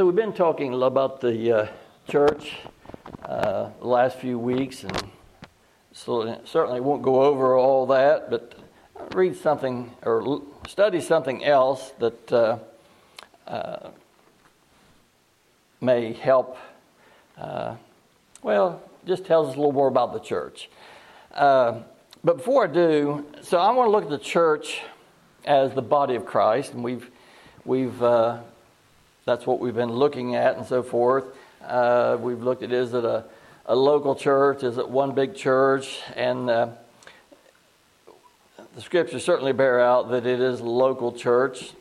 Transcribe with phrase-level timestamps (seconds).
[0.00, 1.68] So we've been talking about the uh,
[2.08, 2.56] church
[3.22, 4.98] uh, the last few weeks, and
[5.92, 8.54] so certainly won't go over all that, but
[9.12, 12.58] read something or study something else that uh,
[13.46, 13.90] uh
[15.82, 16.56] may help.
[17.36, 17.76] Uh,
[18.42, 20.70] well, just tells us a little more about the church.
[21.34, 21.80] Uh,
[22.24, 24.80] but before I do, so I want to look at the church
[25.44, 27.10] as the body of Christ, and we've
[27.66, 28.02] we've
[29.30, 31.24] that's what we've been looking at and so forth.
[31.64, 33.24] Uh, we've looked at is it a,
[33.66, 34.64] a local church?
[34.64, 36.00] Is it one big church?
[36.16, 36.70] And uh,
[38.74, 41.74] the scriptures certainly bear out that it is local church.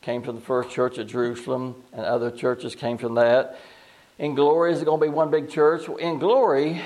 [0.00, 3.58] Came from the first church at Jerusalem, and other churches came from that.
[4.18, 5.86] In glory, is it going to be one big church?
[6.00, 6.80] In glory,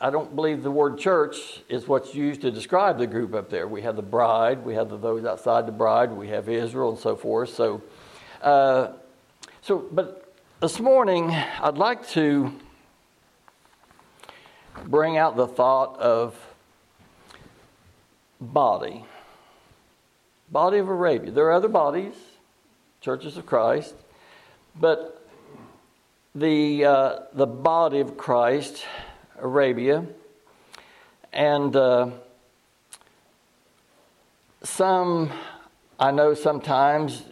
[0.00, 3.68] I don't believe the word church is what's used to describe the group up there.
[3.68, 6.98] We have the bride, we have the, those outside the bride, we have Israel, and
[6.98, 7.54] so forth.
[7.54, 7.82] So,
[8.42, 8.94] uh,
[9.62, 12.50] so, but this morning, I'd like to
[14.86, 16.34] bring out the thought of
[18.40, 19.04] body.
[20.50, 21.30] Body of Arabia.
[21.30, 22.14] There are other bodies,
[23.02, 23.94] churches of Christ,
[24.74, 25.28] but
[26.34, 28.84] the, uh, the body of Christ,
[29.38, 30.06] Arabia,
[31.34, 32.10] and uh,
[34.62, 35.30] some,
[35.98, 37.24] I know sometimes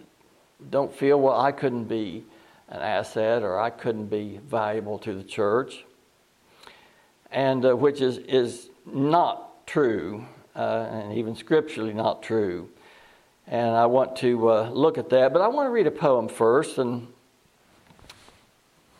[0.70, 2.24] don't feel, well, I couldn't be
[2.68, 5.84] an asset or I couldn't be valuable to the church,
[7.30, 10.24] and uh, which is, is not true,
[10.56, 12.68] uh, and even scripturally not true.
[13.46, 16.28] And I want to uh, look at that, but I want to read a poem
[16.28, 17.06] first, and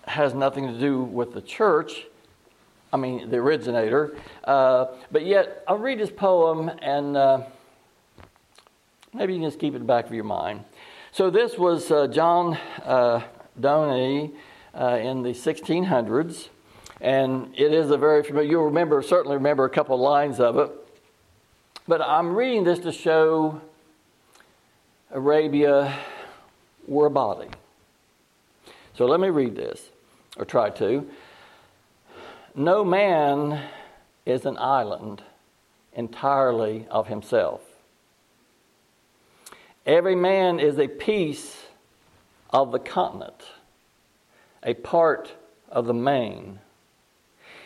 [0.04, 2.06] has nothing to do with the church.
[2.92, 4.16] I mean, the originator.
[4.44, 7.42] Uh, but yet, I'll read this poem, and uh,
[9.12, 10.64] maybe you can just keep it in the back of your mind.
[11.18, 13.24] So this was uh, John uh,
[13.58, 14.34] Donne
[14.72, 16.46] uh, in the 1600s,
[17.00, 18.48] and it is a very familiar.
[18.48, 20.70] You'll remember, certainly remember a couple lines of it.
[21.88, 23.60] But I'm reading this to show
[25.10, 25.98] Arabia
[26.86, 27.48] were a body.
[28.94, 29.88] So let me read this,
[30.36, 31.04] or try to.
[32.54, 33.64] No man
[34.24, 35.22] is an island
[35.94, 37.67] entirely of himself.
[39.88, 41.64] Every man is a piece
[42.50, 43.42] of the continent,
[44.62, 45.32] a part
[45.70, 46.58] of the main.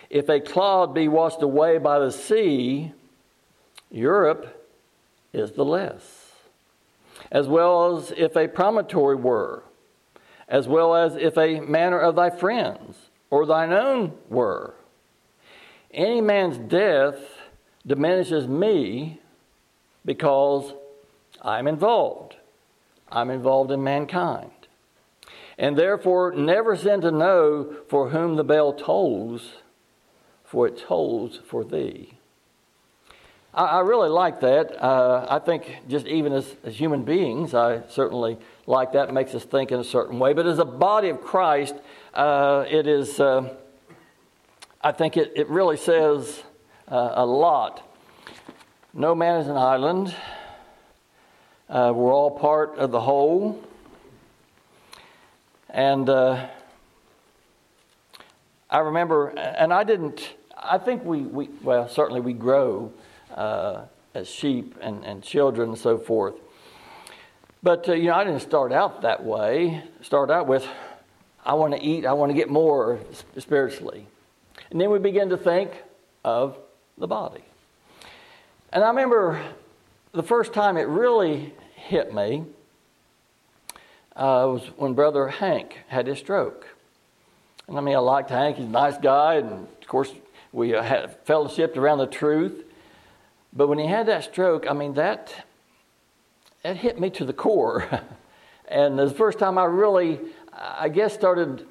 [0.09, 2.93] If a cloud be washed away by the sea,
[3.91, 4.69] Europe
[5.33, 6.31] is the less.
[7.33, 9.65] As well as if a promontory were,
[10.47, 14.75] as well as if a manor of thy friends or thine own were.
[15.93, 17.17] Any man's death
[17.85, 19.19] diminishes me
[20.05, 20.73] because
[21.43, 22.37] I'm involved.
[23.11, 24.51] I'm involved in mankind.
[25.59, 29.53] And therefore, never send to know for whom the bell tolls,
[30.45, 32.15] for it tolls for thee.
[33.55, 34.83] I, I really like that.
[34.83, 39.09] Uh, I think just even as, as human beings, I certainly like that.
[39.09, 40.33] It makes us think in a certain way.
[40.33, 41.75] But as a body of Christ,
[42.15, 43.55] uh, it is, uh,
[44.81, 46.43] I think it, it really says
[46.89, 47.87] uh, a lot.
[48.95, 50.15] No man is an island.
[51.73, 53.59] Uh, we're all part of the whole.
[55.71, 56.49] And uh,
[58.69, 62.93] I remember, and I didn't, I think we, we well, certainly we grow
[63.35, 66.35] uh, as sheep and, and children and so forth.
[67.63, 69.83] But, uh, you know, I didn't start out that way.
[70.03, 70.67] Start out with,
[71.43, 72.99] I want to eat, I want to get more
[73.39, 74.07] spiritually.
[74.71, 75.71] And then we begin to think
[76.23, 76.59] of
[76.99, 77.45] the body.
[78.75, 79.43] And I remember
[80.13, 82.45] the first time it really hit me
[84.17, 86.67] uh, was when Brother Hank had his stroke.
[87.69, 90.13] And I mean, I liked Hank, he's a nice guy, and of course,
[90.53, 92.65] we had fellowshipped around the truth.
[93.53, 95.35] But when he had that stroke, I mean, that,
[96.63, 97.87] that hit me to the core.
[98.69, 100.21] and the first time I really,
[100.53, 101.67] I guess, started,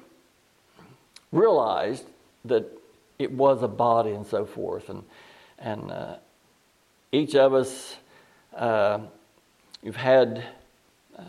[1.30, 2.04] realized
[2.44, 2.66] that
[3.18, 4.88] it was a body and so forth.
[4.88, 5.04] And,
[5.58, 6.16] and uh,
[7.12, 7.96] each of us,
[8.56, 9.00] uh,
[9.82, 10.44] you've had
[11.18, 11.22] uh,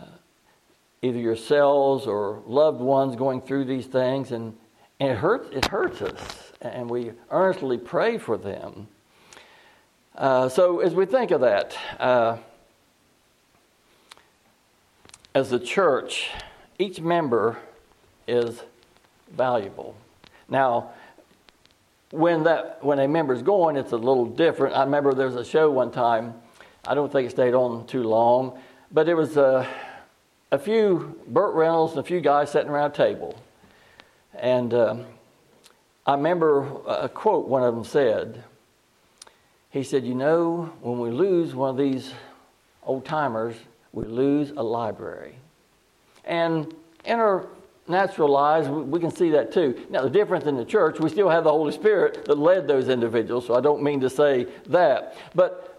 [1.02, 4.56] either yourselves or loved ones going through these things, and,
[5.00, 5.48] and it hurts.
[5.52, 8.88] It hurts us, and we earnestly pray for them.
[10.16, 12.38] Uh, so as we think of that, uh,
[15.34, 16.30] as a church,
[16.78, 17.58] each member
[18.28, 18.62] is
[19.32, 19.96] valuable.
[20.48, 20.90] Now,
[22.10, 24.76] when that when a member's going, it's a little different.
[24.76, 26.34] I remember there was a show one time
[26.86, 28.58] I don't think it stayed on too long,
[28.92, 29.66] but it was a,
[30.52, 33.40] a few Burt Reynolds and a few guys sitting around a table.
[34.34, 35.06] And um,
[36.04, 38.44] I remember a quote one of them said.
[39.70, 42.12] He said, You know, when we lose one of these
[42.82, 43.56] old timers,
[43.92, 45.36] we lose a library.
[46.26, 46.74] And
[47.06, 47.46] in our
[47.88, 49.86] natural lives, we can see that too.
[49.88, 52.88] Now, the difference in the church, we still have the Holy Spirit that led those
[52.88, 55.16] individuals, so I don't mean to say that.
[55.34, 55.73] But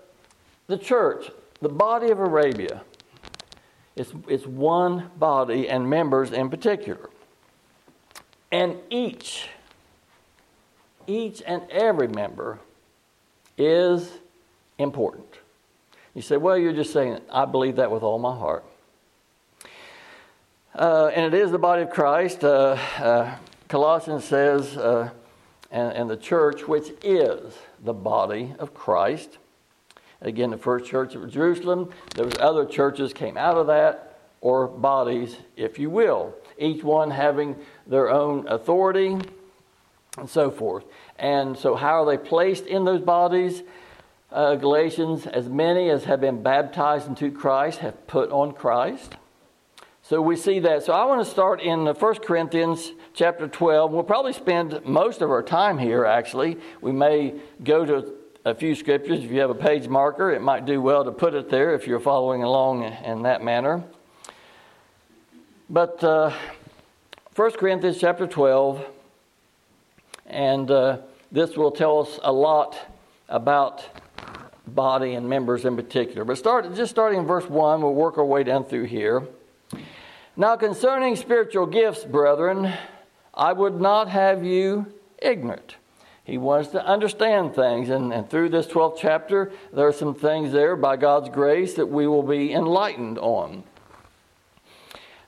[0.67, 1.29] the church,
[1.61, 2.81] the body of Arabia,
[3.95, 7.09] it's, it's one body and members in particular.
[8.51, 9.47] And each,
[11.07, 12.59] each and every member
[13.57, 14.09] is
[14.77, 15.27] important.
[16.13, 18.63] You say, well, you're just saying, I believe that with all my heart.
[20.73, 22.43] Uh, and it is the body of Christ.
[22.43, 23.35] Uh, uh,
[23.67, 25.09] Colossians says, uh,
[25.71, 29.37] and, and, the church, which is the body of Christ.
[30.25, 31.91] Again, the first church of Jerusalem.
[32.15, 36.33] There was other churches came out of that, or bodies, if you will.
[36.57, 37.55] Each one having
[37.85, 39.19] their own authority
[40.17, 40.83] and so forth.
[41.19, 43.61] And so, how are they placed in those bodies?
[44.31, 49.15] Uh, Galatians, as many as have been baptized into Christ have put on Christ.
[50.01, 50.83] So we see that.
[50.83, 53.91] So I want to start in 1 Corinthians chapter 12.
[53.91, 56.57] We'll probably spend most of our time here, actually.
[56.81, 57.33] We may
[57.63, 58.13] go to
[58.45, 59.23] a few scriptures.
[59.23, 61.87] If you have a page marker, it might do well to put it there if
[61.87, 63.83] you're following along in that manner.
[65.67, 66.31] But uh,
[67.35, 68.85] 1 Corinthians chapter 12,
[70.27, 70.99] and uh,
[71.31, 72.77] this will tell us a lot
[73.27, 73.83] about
[74.67, 76.23] body and members in particular.
[76.23, 79.27] But start, just starting in verse 1, we'll work our way down through here.
[80.37, 82.71] Now, concerning spiritual gifts, brethren,
[83.33, 85.77] I would not have you ignorant.
[86.25, 90.51] He wants to understand things, and, and through this 12th chapter, there are some things
[90.51, 93.63] there by God's grace that we will be enlightened on.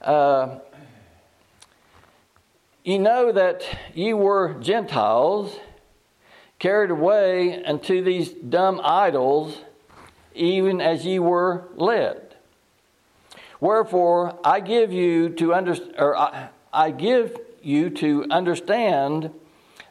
[0.02, 0.58] Uh,
[2.84, 3.64] you know that
[3.94, 5.60] ye were Gentiles,
[6.58, 9.62] carried away unto these dumb idols,
[10.34, 12.36] even as ye were led.
[13.60, 19.32] Wherefore I give you to under, or I, I give you to understand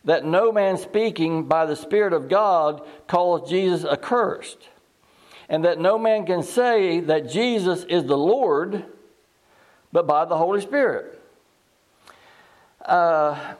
[0.07, 4.69] that no man speaking by the Spirit of God calls Jesus accursed,
[5.49, 8.85] and that no man can say that Jesus is the Lord
[9.93, 11.21] but by the Holy Spirit.
[12.85, 13.55] Uh,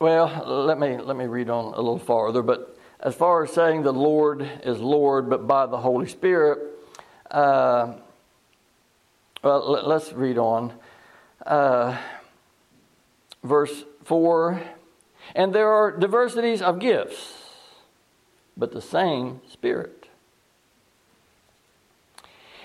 [0.00, 3.82] well, let me let me read on a little farther, but as far as saying
[3.82, 6.58] the Lord is Lord, but by the Holy Spirit,
[7.30, 7.94] uh,
[9.42, 10.72] well, let, us read on.
[11.48, 11.96] Uh,
[13.42, 14.62] verse 4
[15.34, 17.34] And there are diversities of gifts,
[18.56, 20.08] but the same Spirit.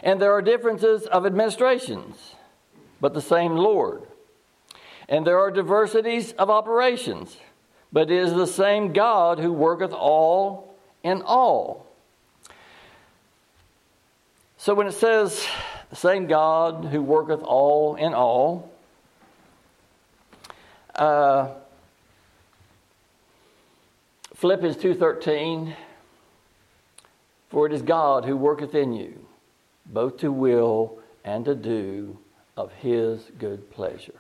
[0.04, 2.36] And there are differences of administrations,
[3.02, 4.04] but the same Lord.
[5.10, 7.38] And there are diversities of operations
[7.94, 11.86] but it is the same God who worketh all in all.
[14.58, 15.46] So when it says
[15.92, 18.72] the same God who worketh all in all,
[20.96, 21.50] uh,
[24.36, 25.76] Philippians 2.13,
[27.50, 29.26] For it is God who worketh in you,
[29.86, 32.18] both to will and to do
[32.58, 34.20] of his good pleasure.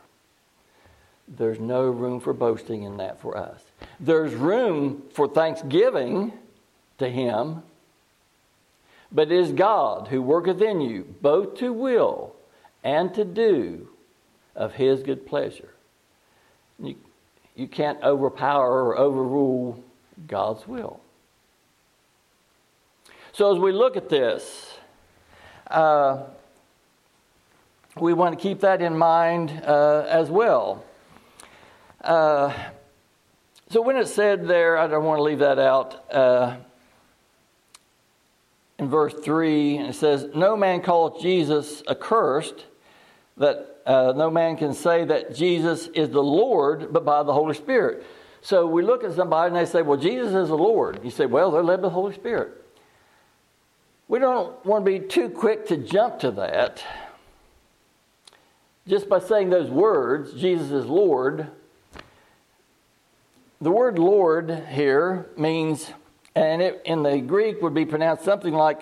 [1.27, 3.61] There's no room for boasting in that for us.
[3.99, 6.33] There's room for thanksgiving
[6.97, 7.63] to Him,
[9.11, 12.35] but it is God who worketh in you both to will
[12.83, 13.87] and to do
[14.55, 15.72] of His good pleasure.
[16.81, 16.95] You,
[17.55, 19.83] you can't overpower or overrule
[20.27, 20.99] God's will.
[23.31, 24.75] So, as we look at this,
[25.67, 26.23] uh,
[27.99, 30.83] we want to keep that in mind uh, as well.
[32.01, 32.53] Uh,
[33.69, 36.13] so when it said there, I don't want to leave that out.
[36.13, 36.57] Uh,
[38.77, 42.65] in verse 3, it says, No man calleth Jesus accursed,
[43.37, 47.53] that uh, no man can say that Jesus is the Lord, but by the Holy
[47.53, 48.05] Spirit.
[48.41, 50.99] So we look at somebody and they say, Well, Jesus is the Lord.
[51.03, 52.63] You say, Well, they're led by the Holy Spirit.
[54.07, 56.83] We don't want to be too quick to jump to that.
[58.85, 61.47] Just by saying those words, Jesus is Lord,
[63.61, 65.89] the word Lord here means,
[66.35, 68.81] and it in the Greek would be pronounced something like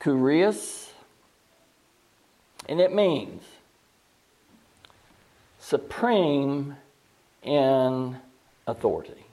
[0.00, 0.88] kurios,
[2.68, 3.44] and it means
[5.70, 6.76] supreme
[7.44, 8.16] in
[8.66, 9.24] authority.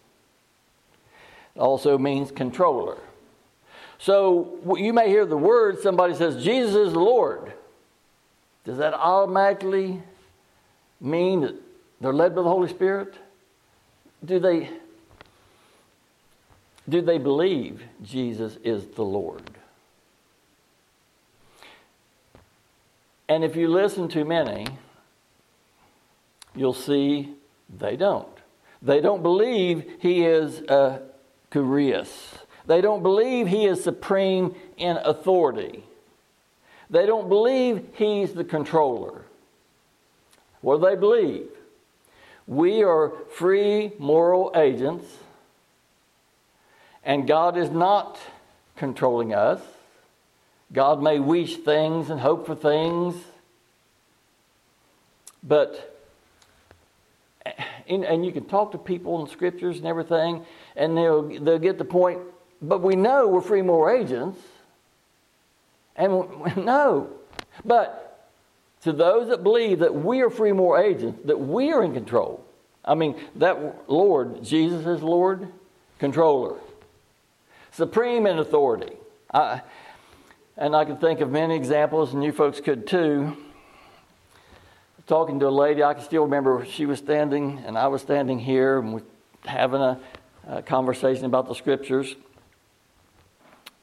[1.56, 2.98] It also means controller.
[3.98, 7.52] So you may hear the word, somebody says, Jesus is the Lord.
[8.66, 10.04] Does that automatically
[11.02, 11.56] mean that
[12.00, 13.16] they're led by the Holy Spirit?
[14.24, 14.70] Do they,
[16.88, 19.42] do they believe Jesus is the Lord?
[23.28, 24.68] And if you listen to many,
[26.58, 27.36] you'll see
[27.70, 28.28] they don't.
[28.82, 31.02] They don't believe he is a
[31.52, 32.10] kurios.
[32.66, 35.84] They don't believe he is supreme in authority.
[36.90, 39.24] They don't believe he's the controller.
[40.62, 41.50] What do they believe?
[42.46, 45.06] We are free moral agents,
[47.04, 48.18] and God is not
[48.78, 49.62] controlling us.
[50.72, 53.16] God may wish things and hope for things,
[55.44, 55.97] but
[57.88, 61.86] and you can talk to people in scriptures and everything, and they'll they'll get the
[61.86, 62.20] point.
[62.62, 64.40] But we know we're free moral agents,
[65.96, 66.12] and
[66.58, 67.10] no,
[67.66, 68.30] but
[68.82, 72.44] to those that believe that we are free moral agents, that we are in control.
[72.86, 75.48] I mean, that Lord, Jesus is Lord,
[76.00, 76.56] controller,
[77.72, 78.96] supreme in authority.
[79.34, 79.62] I,
[80.56, 83.38] and I can think of many examples, and you folks could too.
[85.08, 88.40] Talking to a lady, I can still remember she was standing, and I was standing
[88.40, 89.02] here, and we
[89.46, 90.00] having a,
[90.48, 92.16] a conversation about the scriptures.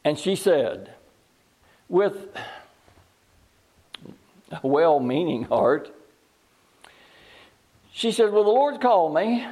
[0.04, 0.94] And she said,
[1.88, 2.28] with
[4.62, 5.90] a well meaning heart.
[7.92, 9.46] She said, Well, the Lord called me.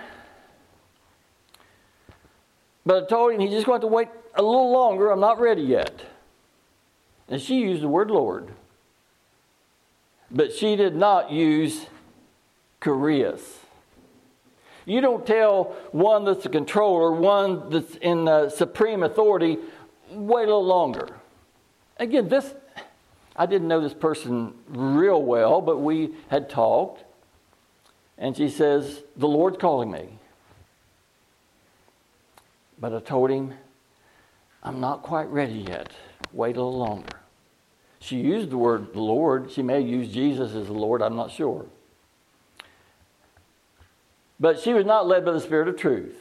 [2.84, 5.10] But I told him he's just going to wait a little longer.
[5.10, 6.04] I'm not ready yet.
[7.28, 8.52] And she used the word Lord.
[10.32, 11.86] But she did not use
[12.80, 13.40] kurios.
[14.86, 19.58] You don't tell one that's a controller, one that's in uh, supreme authority,
[20.10, 21.08] wait a little longer.
[21.98, 22.54] Again, this
[23.36, 27.04] I didn't know this person real well, but we had talked.
[28.18, 30.18] And she says, The Lord's calling me.
[32.78, 33.54] But I told him,
[34.62, 35.92] I'm not quite ready yet.
[36.32, 37.21] Wait a little longer.
[38.02, 39.52] She used the word Lord.
[39.52, 41.66] She may have used Jesus as the Lord, I'm not sure.
[44.40, 46.16] But she was not led by the Spirit of truth.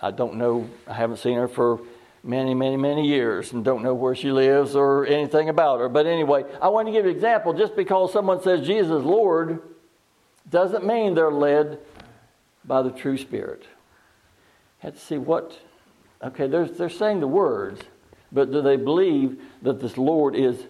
[0.00, 1.80] I don't know, I haven't seen her for
[2.24, 5.88] many, many, many years and don't know where she lives or anything about her.
[5.88, 7.52] But anyway, I want to give an example.
[7.52, 9.62] Just because someone says Jesus is Lord
[10.50, 11.78] doesn't mean they're led
[12.64, 13.62] by the true Spirit.
[14.78, 15.56] Have to see what,
[16.24, 17.82] okay, they're, they're saying the words,
[18.32, 20.66] but do they believe that this Lord is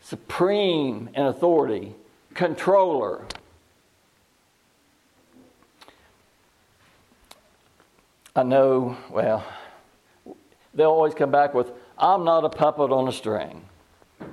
[0.00, 1.94] supreme in authority,
[2.34, 3.24] controller?
[8.34, 9.44] I know, well,
[10.74, 13.64] they'll always come back with, I'm not a puppet on a string.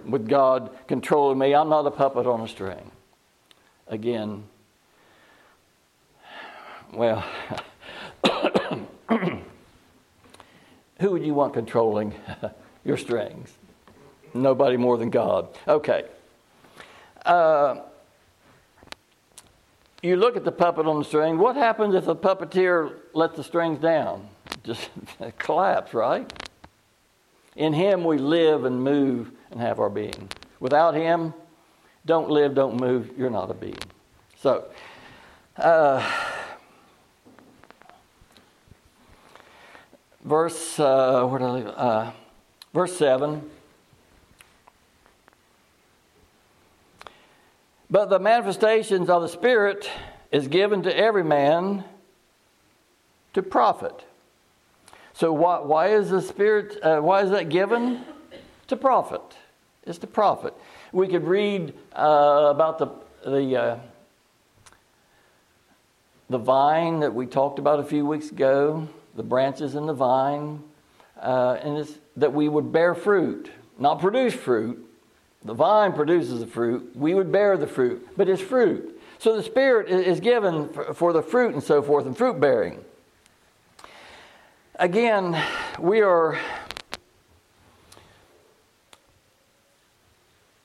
[0.05, 2.91] With God controlling me, I'm not a puppet on a string.
[3.87, 4.43] Again,
[6.93, 7.23] well,
[10.99, 12.13] who would you want controlling
[12.85, 13.57] your strings?
[14.35, 15.47] Nobody more than God.
[15.67, 16.05] Okay.
[17.25, 17.77] Uh,
[20.03, 21.39] you look at the puppet on the string.
[21.39, 24.27] What happens if the puppeteer lets the strings down?
[24.65, 24.89] just
[25.37, 26.31] collapse, right?
[27.55, 30.29] In Him we live and move and have our being.
[30.59, 31.33] Without Him,
[32.05, 33.77] don't live, don't move, you're not a being.
[34.41, 34.65] So,
[35.57, 36.05] uh,
[40.23, 41.67] verse, uh, where did I leave?
[41.67, 42.11] Uh,
[42.73, 43.49] verse 7.
[47.89, 49.89] But the manifestations of the Spirit
[50.31, 51.83] is given to every man
[53.33, 54.03] to profit.
[55.13, 58.03] So why, why is the Spirit, uh, why is that given?
[58.67, 59.21] To profit.
[59.85, 60.53] It's to profit.
[60.91, 62.87] We could read uh, about the,
[63.23, 63.79] the, uh,
[66.29, 70.63] the vine that we talked about a few weeks ago, the branches in the vine,
[71.21, 71.87] uh, and
[72.17, 74.81] that we would bear fruit, not produce fruit.
[75.45, 76.91] The vine produces the fruit.
[76.95, 78.99] We would bear the fruit, but it's fruit.
[79.19, 82.83] So the Spirit is given for the fruit and so forth, and fruit bearing.
[84.75, 85.41] Again,
[85.79, 86.37] we are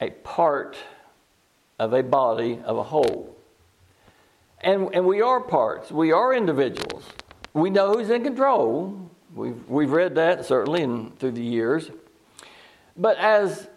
[0.00, 0.78] a part
[1.78, 3.36] of a body, of a whole.
[4.62, 7.04] And, and we are parts, we are individuals.
[7.52, 9.10] We know who's in control.
[9.34, 11.90] We've, we've read that certainly in, through the years.
[12.96, 13.68] But as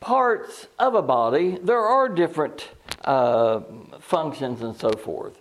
[0.00, 2.68] parts of a body, there are different
[3.04, 3.60] uh,
[4.00, 5.38] functions and so forth.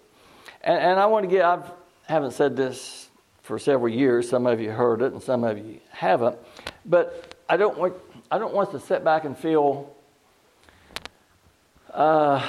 [0.61, 1.61] And, and I want to get, I
[2.07, 3.09] haven't said this
[3.41, 4.29] for several years.
[4.29, 6.37] Some of you heard it and some of you haven't.
[6.85, 7.95] But I don't want,
[8.29, 9.95] I don't want us to sit back and feel
[11.93, 12.47] uh,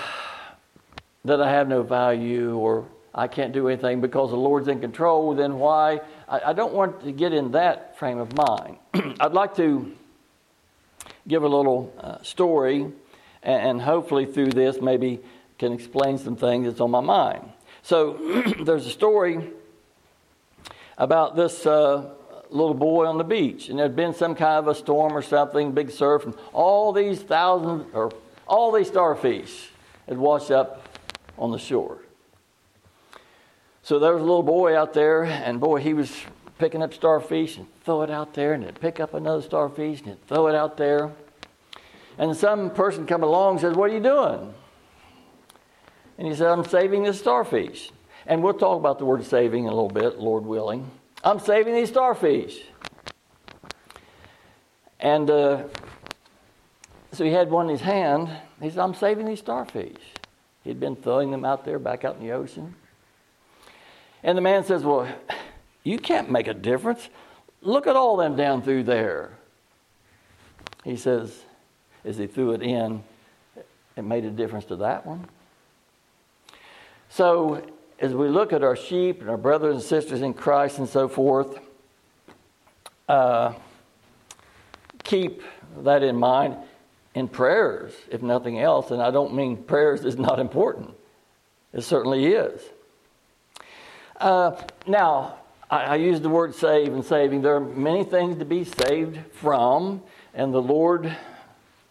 [1.25, 5.35] that I have no value or I can't do anything because the Lord's in control.
[5.35, 6.01] Then why?
[6.29, 8.77] I, I don't want to get in that frame of mind.
[9.21, 9.97] I'd like to
[11.31, 12.95] give a little uh, story and,
[13.43, 15.21] and hopefully through this maybe
[15.59, 17.49] can explain some things that's on my mind.
[17.83, 19.51] So there's a story
[20.99, 22.11] about this uh,
[22.51, 25.73] little boy on the beach, and there'd been some kind of a storm or something,
[25.73, 28.11] big surf, and all these thousands or
[28.47, 29.71] all these starfish
[30.09, 30.83] had washed up
[31.39, 31.99] on the shore.
[33.83, 36.13] So there was a little boy out there, and boy, he was
[36.61, 40.25] picking up starfish and throw it out there, and then pick up another starfish and
[40.29, 41.11] throw it out there.
[42.19, 44.55] And some person come along and says, What are you doing?
[46.19, 47.91] And he said, I'm saving the starfish.
[48.27, 50.91] And we'll talk about the word saving in a little bit, Lord willing.
[51.25, 52.61] I'm saving these starfish.
[55.01, 55.65] And uh,
[57.13, 58.29] so he had one in his hand.
[58.61, 59.97] He said, I'm saving these starfish.
[60.63, 62.75] He'd been throwing them out there back out in the ocean.
[64.23, 65.09] And the man says, Well,
[65.83, 67.09] you can't make a difference.
[67.63, 69.33] Look at all them down through there.
[70.85, 71.45] He says,
[72.05, 73.03] as he threw it in,
[73.97, 75.27] it made a difference to that one.
[77.11, 77.67] So,
[77.99, 81.07] as we look at our sheep and our brothers and sisters in Christ and so
[81.07, 81.59] forth,
[83.09, 83.53] uh,
[85.05, 85.43] keep
[85.79, 86.57] that in mind
[87.15, 88.91] in prayers, if nothing else.
[88.91, 90.91] And I don't mean prayers is not important,
[91.73, 92.63] it certainly is.
[94.17, 94.53] Uh,
[94.87, 95.40] now,
[95.71, 97.43] I, I use the word save and saving.
[97.43, 100.03] There are many things to be saved from,
[100.35, 101.17] and the Lord,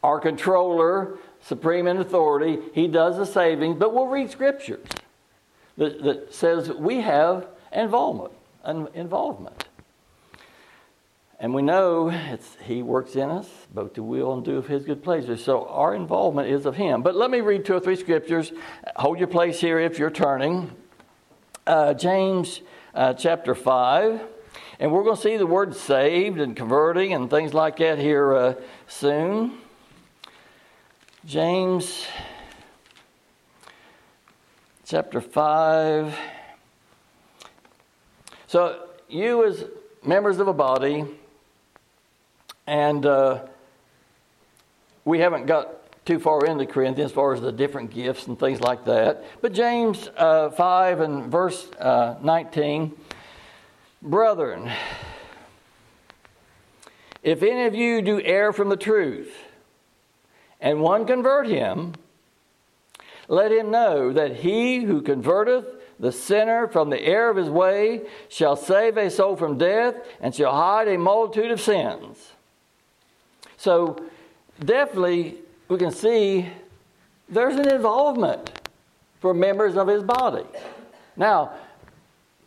[0.03, 3.79] our controller, supreme in authority, He does the saving.
[3.79, 4.87] But we'll read scriptures
[5.77, 8.33] that, that says we have involvement.
[8.93, 9.65] Involvement.
[11.39, 14.83] And we know it's, He works in us, both to will and do of His
[14.83, 15.37] good pleasure.
[15.37, 17.01] So our involvement is of Him.
[17.01, 18.51] But let me read two or three scriptures.
[18.97, 20.71] Hold your place here if you're turning.
[21.65, 22.61] Uh, James
[22.93, 24.21] uh, chapter 5.
[24.79, 28.33] And we're going to see the word saved and converting and things like that here
[28.33, 28.53] uh,
[28.87, 29.57] soon.
[31.25, 32.05] James
[34.85, 36.17] chapter 5.
[38.47, 39.65] So, you as
[40.03, 41.05] members of a body,
[42.65, 43.41] and uh,
[45.05, 45.78] we haven't got
[46.09, 49.23] too far into Corinthians as far as the different gifts and things like that.
[49.43, 52.93] But James uh, 5 and verse uh, 19
[54.01, 54.71] Brethren,
[57.21, 59.31] if any of you do err from the truth,
[60.59, 61.93] and one convert him,
[63.27, 65.67] let him know that he who converteth
[65.99, 70.33] the sinner from the error of his way shall save a soul from death and
[70.33, 72.31] shall hide a multitude of sins.
[73.57, 74.03] So,
[74.59, 75.37] definitely,
[75.69, 76.47] we can see
[77.29, 78.51] there's an involvement
[79.21, 80.45] for members of his body.
[81.15, 81.53] Now,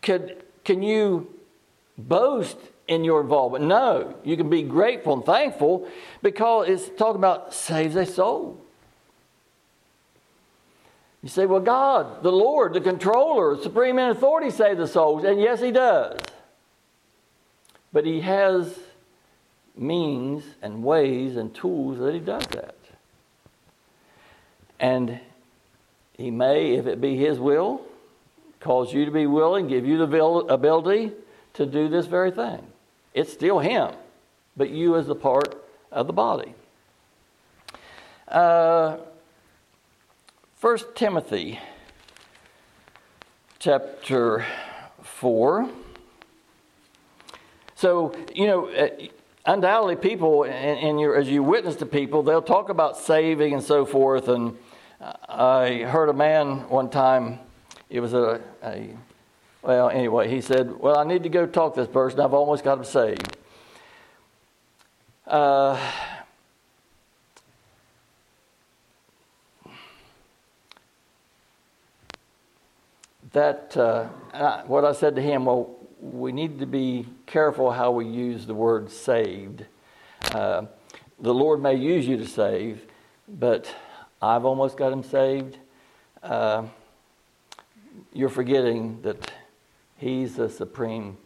[0.01, 1.33] could, can you
[1.97, 2.57] boast
[2.87, 3.63] in your involvement?
[3.65, 4.15] No.
[4.23, 5.89] You can be grateful and thankful
[6.21, 8.59] because it's talking about saves a soul.
[11.21, 15.23] You say, well, God, the Lord, the controller, supreme in authority, saves the souls.
[15.23, 16.19] And yes, He does.
[17.93, 18.77] But He has
[19.77, 22.75] means and ways and tools that He does that.
[24.79, 25.19] And
[26.17, 27.81] He may, if it be His will,
[28.59, 31.11] cause you to be willing, give you the ability
[31.53, 32.65] to do this very thing.
[33.13, 33.91] It's still Him,
[34.57, 35.55] but you as a part
[35.91, 36.53] of the body.
[38.27, 38.97] Uh,
[40.59, 41.59] 1 Timothy
[43.59, 44.45] chapter
[45.01, 45.69] 4.
[47.75, 48.87] So, you know, uh,
[49.45, 54.27] undoubtedly people, as you witness to people, they'll talk about saving and so forth.
[54.27, 54.57] And
[55.27, 57.39] I heard a man one time,
[57.89, 58.89] it was a, a,
[59.61, 62.19] well, anyway, he said, Well, I need to go talk to this person.
[62.19, 63.37] I've almost got him saved.
[65.25, 65.79] Uh,
[73.31, 74.07] that, uh,
[74.63, 78.53] what I said to him, well, we need to be careful how we use the
[78.53, 79.65] word saved.
[80.33, 80.65] Uh,
[81.19, 82.85] the Lord may use you to save,
[83.27, 83.73] but
[84.21, 85.57] I've almost got him saved.
[86.21, 86.63] Uh,
[88.11, 89.31] you're forgetting that
[89.97, 91.17] he's the supreme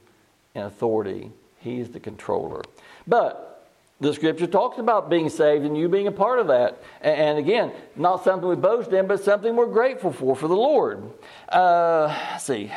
[0.54, 2.62] in authority, he's the controller.
[3.08, 6.84] But the scripture talks about being saved and you being a part of that.
[7.02, 11.12] And again, not something we boast in, but something we're grateful for for the Lord.
[11.50, 12.72] Uh, see.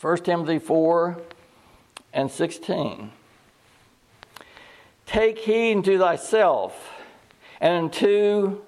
[0.00, 1.16] 1 Timothy 4
[2.12, 3.12] and 16.
[5.06, 6.90] Take heed unto thyself
[7.60, 8.60] and unto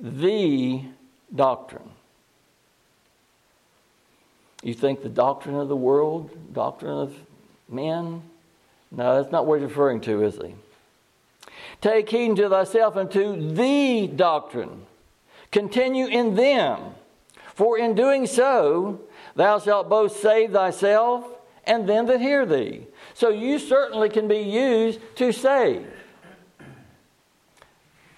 [0.00, 0.82] the
[1.34, 1.90] doctrine.
[4.62, 7.16] You think the doctrine of the world, doctrine of
[7.68, 8.22] men?
[8.90, 10.54] No, that's not what he's referring to, is he?
[11.80, 14.86] Take heed unto thyself and to the doctrine.
[15.50, 16.94] Continue in them,
[17.54, 19.00] for in doing so
[19.38, 21.24] thou shalt both save thyself
[21.64, 22.86] and them that hear thee.
[23.14, 25.86] So you certainly can be used to save.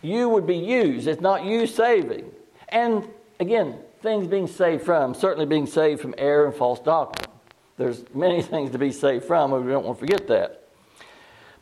[0.03, 1.07] You would be used.
[1.07, 2.33] It's not you saving.
[2.71, 3.07] And
[3.39, 7.31] again, things being saved from, certainly being saved from error and false doctrine.
[7.77, 10.69] There's many things to be saved from, and we don't want to forget that.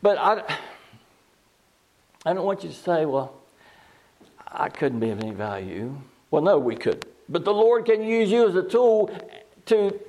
[0.01, 0.57] But I,
[2.25, 3.33] I don't want you to say, well,
[4.47, 5.99] I couldn't be of any value.
[6.31, 7.05] Well, no, we could.
[7.27, 9.11] But the Lord can use you as a tool
[9.69, 9.99] to,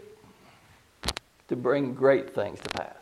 [1.49, 2.95] to bring great things to pass.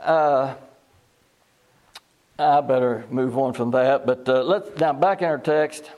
[0.00, 0.54] Uh,
[2.38, 4.06] I better move on from that.
[4.06, 5.88] But uh, let's now back in our text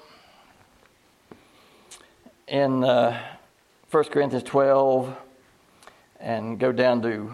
[2.47, 3.19] in uh,
[3.91, 5.17] 1 Corinthians 12
[6.21, 7.33] and go down to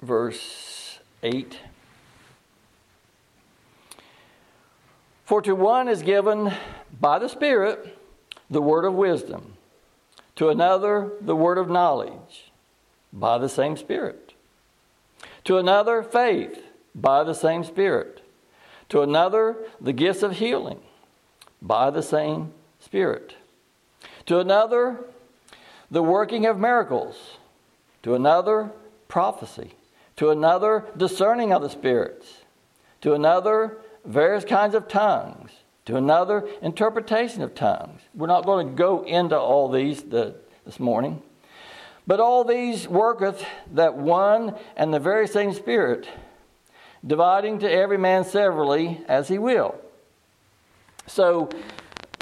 [0.00, 1.58] verse 8.
[5.24, 6.52] For to one is given
[6.98, 7.98] by the Spirit
[8.48, 9.52] the word of wisdom,
[10.40, 12.50] to another the word of knowledge
[13.12, 14.32] by the same Spirit,
[15.44, 18.22] to another faith by the same Spirit,
[18.88, 20.80] to another the gifts of healing
[21.60, 23.34] by the same Spirit.
[24.24, 25.04] To another,
[25.90, 27.36] the working of miracles,
[28.02, 28.72] to another,
[29.08, 29.72] prophecy,
[30.16, 32.38] to another, discerning of the spirits,
[33.02, 33.76] to another,
[34.06, 35.50] various kinds of tongues,
[35.86, 38.00] to another, interpretation of tongues.
[38.14, 41.22] We're not going to go into all these the, this morning.
[42.06, 46.08] But all these worketh that one and the very same Spirit,
[47.06, 49.76] dividing to every man severally as he will.
[51.06, 51.50] So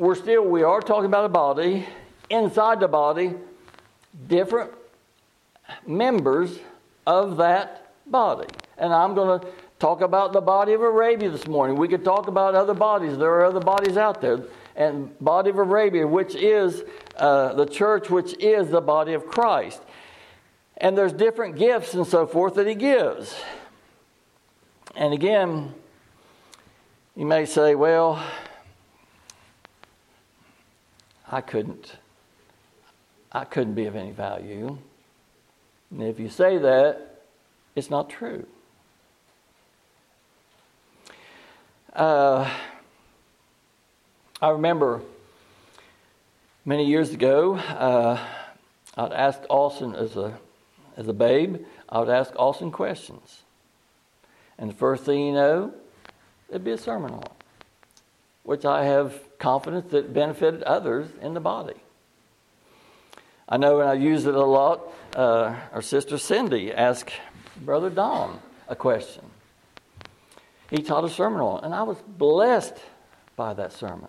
[0.01, 1.87] we're still we are talking about a body
[2.31, 3.35] inside the body
[4.29, 4.71] different
[5.87, 6.59] members
[7.07, 9.47] of that body and i'm going to
[9.79, 11.77] talk about the body of arabia this morning.
[11.77, 13.17] We could talk about other bodies.
[13.17, 14.43] There are other bodies out there.
[14.77, 16.83] And body of arabia which is
[17.17, 19.81] uh, the church which is the body of christ.
[20.77, 23.35] And there's different gifts and so forth that he gives.
[24.97, 25.75] And again
[27.17, 28.23] you may say well
[31.31, 31.97] I couldn't
[33.31, 34.79] I couldn't be of any value.
[35.91, 37.23] And if you say that,
[37.75, 38.47] it's not true.
[41.93, 42.51] Uh,
[44.41, 45.01] I remember
[46.65, 48.25] many years ago, uh,
[48.97, 50.39] I'd ask Austin as a,
[50.97, 53.43] as a babe, I would ask Austin questions.
[54.59, 55.73] And the first thing you know,
[56.49, 57.25] there'd be a sermon on
[58.49, 61.75] which I have confidence that benefited others in the body.
[63.47, 64.81] I know, and I use it a lot.
[65.15, 67.13] Uh, our sister Cindy asked
[67.61, 69.25] Brother Don a question.
[70.71, 72.77] He taught a sermon on and I was blessed
[73.37, 74.09] by that sermon.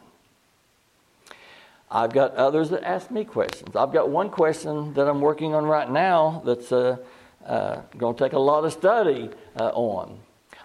[1.92, 3.76] I've got others that ask me questions.
[3.76, 6.98] I've got one question that I'm working on right now that's uh,
[7.46, 10.20] uh, going to take a lot of study uh, on.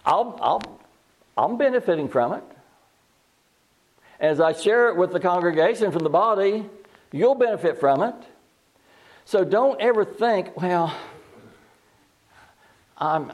[0.05, 0.79] I'll, I'll,
[1.35, 2.43] I'm benefiting from it.
[4.19, 6.65] As I share it with the congregation from the body,
[7.11, 8.15] you'll benefit from it.
[9.25, 10.95] So don't ever think, well,
[12.97, 13.31] I'm,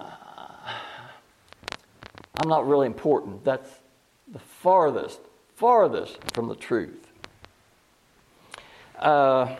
[2.36, 3.44] I'm not really important.
[3.44, 3.70] That's
[4.32, 5.20] the farthest,
[5.56, 7.08] farthest from the truth.
[8.98, 9.56] Uh,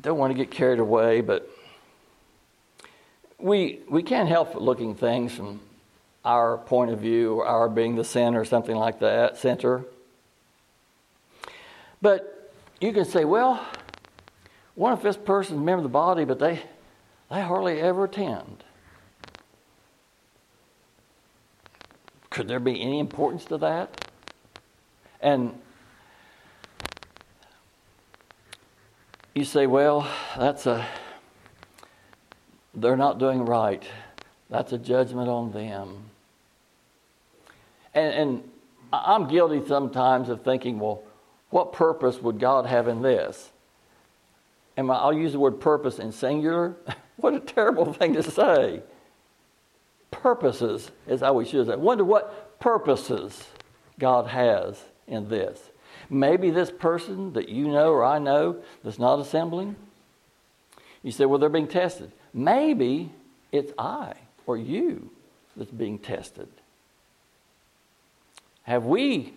[0.00, 1.48] don't want to get carried away, but
[3.38, 5.60] we, we can't help looking things from
[6.24, 9.84] our point of view, or our being the center, or something like that, center.
[12.02, 13.66] But you can say, well,
[14.74, 16.62] what if this person's a member of the body, but they,
[17.30, 18.64] they hardly ever attend?
[22.30, 24.08] Could there be any importance to that?
[25.20, 25.58] And
[29.34, 30.86] you say, well, that's a,
[32.74, 33.82] they're not doing right.
[34.48, 36.04] That's a judgment on them.
[37.94, 38.50] And, and
[38.92, 41.02] I'm guilty sometimes of thinking, well,
[41.50, 43.50] what purpose would God have in this?
[44.76, 46.76] And I'll use the word purpose in singular.
[47.20, 48.82] what a terrible thing to say.
[50.10, 51.76] Purposes is how we should say.
[51.76, 53.44] Wonder what purposes
[53.98, 55.70] God has in this.
[56.08, 59.76] Maybe this person that you know or I know that's not assembling,
[61.02, 62.12] You say, well, they're being tested.
[62.34, 63.12] Maybe
[63.52, 64.14] it's I
[64.46, 65.10] or you
[65.56, 66.48] that's being tested.
[68.64, 69.34] Have we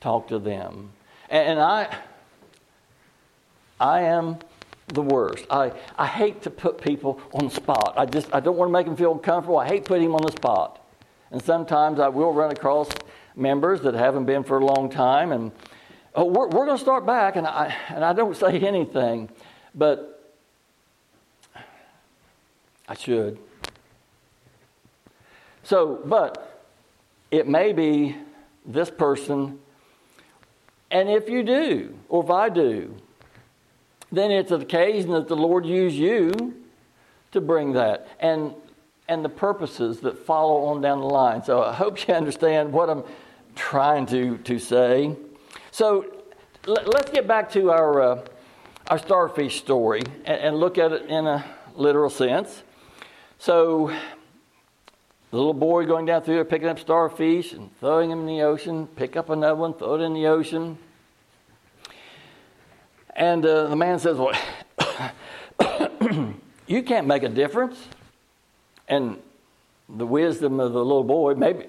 [0.00, 0.92] talked to them?
[1.28, 1.94] And I,
[3.78, 4.38] I am
[4.92, 5.46] the worst.
[5.50, 7.94] I, I hate to put people on the spot.
[7.96, 9.58] I just I don't want to make them feel uncomfortable.
[9.58, 10.84] I hate putting them on the spot.
[11.30, 12.88] And sometimes I will run across
[13.36, 15.52] members that haven't been for a long time, and
[16.14, 19.28] oh, we're, we're going to start back, and I and I don't say anything,
[19.74, 20.34] but
[22.88, 23.38] I should.
[25.62, 26.64] So, but
[27.30, 28.16] it may be
[28.66, 29.60] this person,
[30.90, 32.96] and if you do, or if I do,
[34.12, 36.54] then it's an occasion that the Lord use you
[37.32, 38.08] to bring that.
[38.18, 38.54] And
[39.10, 41.42] and the purposes that follow on down the line.
[41.42, 43.02] So I hope you understand what I'm
[43.56, 45.16] trying to, to say.
[45.72, 46.06] So
[46.64, 48.24] let, us get back to our, uh,
[48.86, 51.44] our starfish story and, and look at it in a
[51.74, 52.62] literal sense.
[53.38, 53.88] So
[55.32, 58.42] the little boy going down through there, picking up starfish and throwing them in the
[58.42, 60.78] ocean, pick up another one, throw it in the ocean.
[63.20, 64.34] And uh, the man says, Well,
[66.66, 67.78] you can't make a difference.
[68.88, 69.18] And
[69.90, 71.66] the wisdom of the little boy, maybe,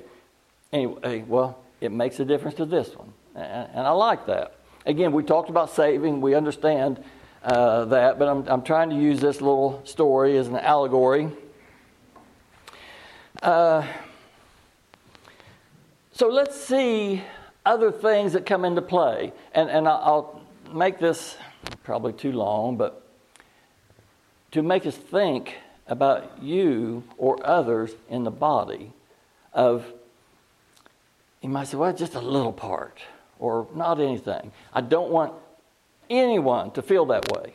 [0.71, 3.11] anyway, well, it makes a difference to this one.
[3.35, 4.55] And I like that.
[4.85, 7.03] Again, we talked about saving, we understand
[7.43, 11.29] uh, that, but I'm, I'm trying to use this little story as an allegory.
[13.43, 13.85] Uh,
[16.13, 17.21] so let's see
[17.65, 19.33] other things that come into play.
[19.53, 20.40] And, and I'll
[20.75, 21.37] make this
[21.83, 23.05] probably too long, but
[24.51, 25.55] to make us think
[25.87, 28.91] about you or others in the body
[29.53, 29.85] of,
[31.41, 32.99] you might say, well, just a little part
[33.39, 34.51] or not anything.
[34.73, 35.33] I don't want
[36.09, 37.53] anyone to feel that way.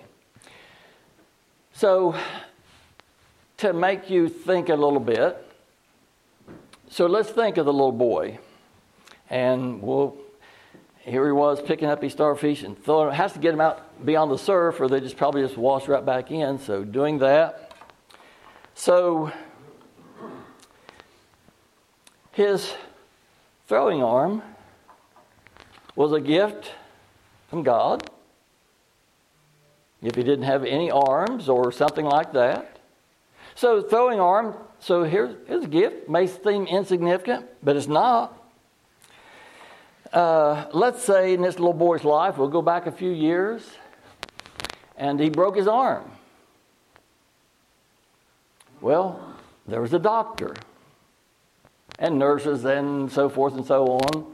[1.72, 2.14] So,
[3.58, 5.36] to make you think a little bit,
[6.90, 8.38] so let's think of the little boy.
[9.30, 10.16] And well,
[11.06, 14.30] here he was picking up these starfish and throwing Has to get them out beyond
[14.30, 16.58] the surf, or they just probably just wash right back in.
[16.58, 17.72] So doing that,
[18.74, 19.32] so
[22.32, 22.74] his
[23.66, 24.42] throwing arm
[25.94, 26.72] was a gift
[27.48, 28.10] from God.
[30.02, 32.78] If he didn't have any arms or something like that.
[33.54, 36.08] So, throwing arm, so here's, a gift.
[36.08, 38.38] May seem insignificant, but it's not.
[40.12, 43.68] Uh, let's say in this little boy's life, we'll go back a few years,
[44.96, 46.10] and he broke his arm.
[48.80, 49.34] Well,
[49.66, 50.54] there was a doctor
[51.98, 54.26] and nurses and so forth and so on,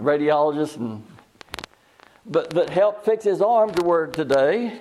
[0.00, 1.02] radiologists and
[2.28, 4.80] but that helped fix his arm to where today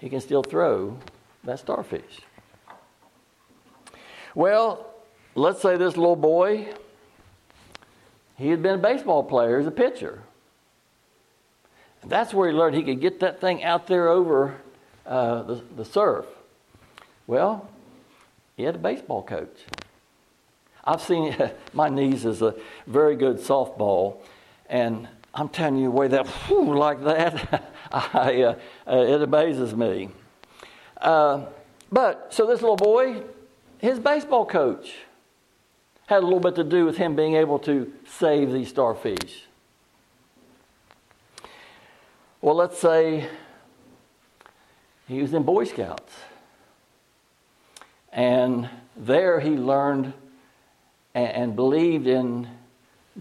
[0.00, 0.98] he can still throw
[1.44, 2.20] that starfish.
[4.34, 4.86] Well,
[5.34, 6.68] let's say this little boy,
[8.36, 10.22] he had been a baseball player as a pitcher.
[12.04, 14.56] That's where he learned he could get that thing out there over
[15.06, 16.26] uh, the, the surf.
[17.26, 17.68] Well,
[18.56, 19.64] he had a baseball coach.
[20.84, 21.36] I've seen
[21.72, 22.54] my niece is a
[22.86, 24.18] very good softball,
[24.68, 29.74] and I'm telling you, the way that whew, like that, I, uh, uh, it amazes
[29.74, 30.10] me.
[30.98, 31.46] Uh,
[31.90, 33.22] but so this little boy,
[33.78, 34.94] his baseball coach
[36.06, 39.44] had a little bit to do with him being able to save these starfish.
[42.40, 43.28] Well, let's say
[45.08, 46.12] he was in Boy Scouts.
[48.12, 50.14] And there he learned
[51.14, 52.48] and, believed in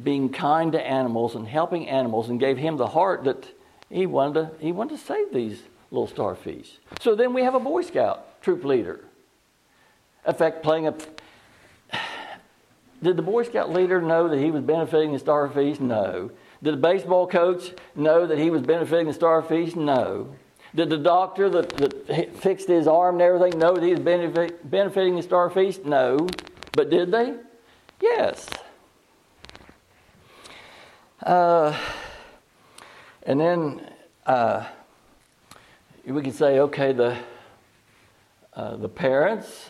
[0.04, 3.48] being kind to animals and helping animals and gave him the heart that
[3.90, 6.78] he wanted to, he wanted to save these little starfish.
[7.00, 9.00] So then we have a Boy Scout troop leader.
[10.28, 10.96] In fact, playing a.
[13.06, 15.80] Did the Boy Scout leader know that he was benefiting the starfish?
[15.80, 16.32] No.
[16.64, 19.76] Did the baseball coach know that he was benefiting the starfish?
[19.76, 20.36] No.
[20.74, 24.68] Did the doctor that, that fixed his arm and everything know that he was benefit,
[24.68, 25.78] benefiting the starfish?
[25.86, 26.28] No.
[26.72, 27.36] But did they?
[28.02, 28.50] Yes.
[31.22, 31.78] Uh,
[33.22, 33.88] and then
[34.26, 34.66] uh,
[36.08, 37.20] we could say, okay, the,
[38.56, 39.70] uh, the parents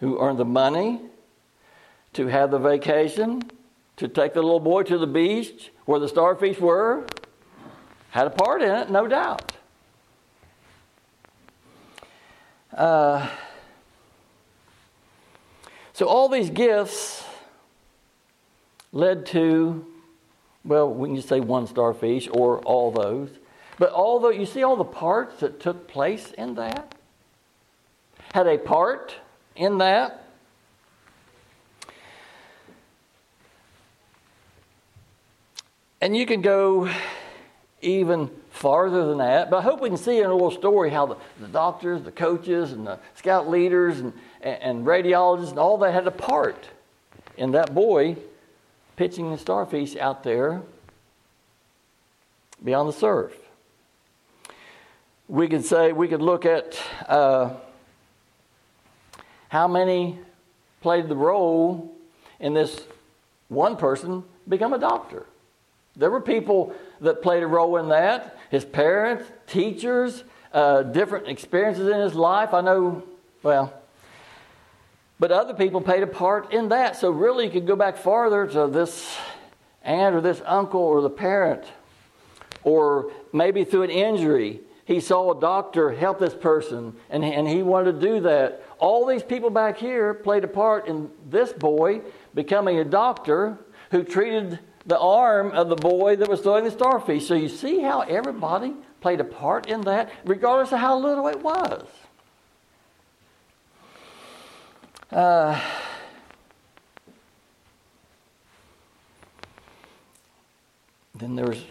[0.00, 1.00] who earned the money
[2.16, 3.42] to have the vacation,
[3.96, 7.06] to take the little boy to the beach where the starfish were,
[8.10, 9.52] had a part in it, no doubt.
[12.72, 13.28] Uh,
[15.92, 17.24] so all these gifts
[18.92, 19.86] led to,
[20.64, 23.28] well, we can just say one starfish or all those.
[23.78, 26.94] But although you see all the parts that took place in that,
[28.32, 29.14] had a part
[29.54, 30.25] in that.
[36.06, 36.88] And you can go
[37.82, 41.06] even farther than that, but I hope we can see in a little story how
[41.06, 45.78] the, the doctors, the coaches, and the scout leaders, and, and, and radiologists, and all
[45.78, 46.68] that had a part
[47.36, 48.16] in that boy
[48.94, 50.62] pitching the starfish out there
[52.62, 53.32] beyond the surf.
[55.26, 57.50] We could say, we could look at uh,
[59.48, 60.20] how many
[60.82, 61.96] played the role
[62.38, 62.80] in this
[63.48, 65.26] one person become a doctor.
[65.96, 71.88] There were people that played a role in that his parents, teachers, uh, different experiences
[71.88, 72.54] in his life.
[72.54, 73.02] I know,
[73.42, 73.72] well,
[75.18, 76.96] but other people played a part in that.
[76.96, 79.16] So, really, you could go back farther to this
[79.82, 81.64] aunt or this uncle or the parent,
[82.62, 84.60] or maybe through an injury.
[84.84, 88.62] He saw a doctor help this person and, and he wanted to do that.
[88.78, 92.02] All these people back here played a part in this boy
[92.36, 93.58] becoming a doctor
[93.90, 97.26] who treated the arm of the boy that was throwing the starfish.
[97.26, 101.40] So you see how everybody played a part in that, regardless of how little it
[101.42, 101.84] was.
[105.10, 105.60] Uh,
[111.14, 111.64] then there's,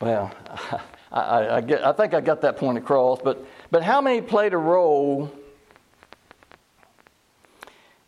[0.00, 0.32] well,
[1.12, 4.20] I, I, I, get, I think I got that point across, but, but how many
[4.20, 5.32] played a role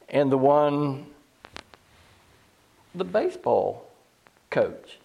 [0.08, 1.06] in the one,
[2.94, 3.91] the baseball
[4.52, 4.98] coach?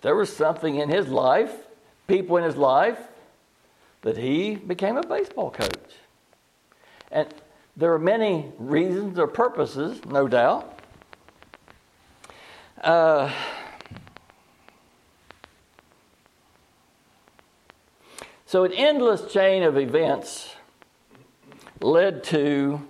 [0.00, 1.52] There was something in his life,
[2.08, 2.98] people in his life,
[4.00, 5.94] that he became a baseball coach.
[7.12, 7.28] And
[7.76, 10.80] there are many reasons or purposes, no doubt.
[12.82, 13.30] Uh,
[18.44, 20.56] so, an endless chain of events
[21.80, 22.80] led to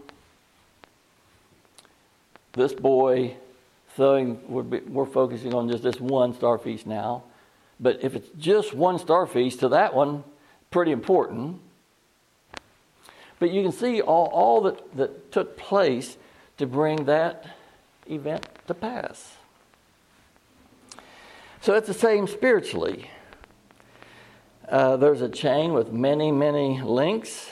[2.55, 3.37] this boy
[3.97, 7.25] throwing, we're, we're focusing on just this one star feast now.
[7.79, 10.25] But if it's just one star feast to that one,
[10.71, 11.61] pretty important.
[13.39, 16.17] But you can see all, all that, that took place
[16.59, 17.47] to bring that
[18.09, 19.37] event to pass.
[21.61, 23.11] So it's the same spiritually.
[24.69, 27.49] Uh, there's a chain with many, many links.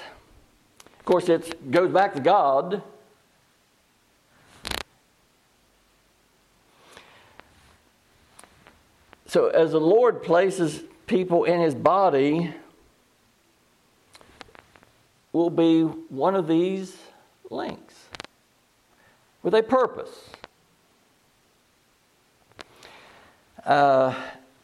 [0.99, 2.83] Of course, it goes back to God.
[9.31, 12.53] So, as the Lord places people in His body,
[15.33, 16.97] will be one of these
[17.49, 17.95] links
[19.45, 20.31] with a purpose.
[23.65, 24.13] Uh,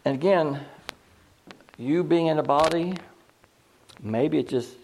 [0.05, 0.61] and again,
[1.79, 2.95] you being in a body,
[4.03, 4.75] maybe it's just